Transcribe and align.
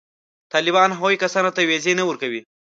طالبان 0.53 0.89
هغو 0.93 1.09
کسانو 1.23 1.53
ته 1.55 1.61
وېزې 1.69 1.93
نه 1.99 2.03
ورکوي. 2.09 2.41